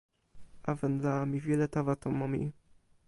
awen 0.69 0.93
la 1.03 1.13
mi 1.29 1.37
wile 1.45 1.65
tawa 1.73 1.93
tomo 2.01 2.25
mi. 2.31 2.41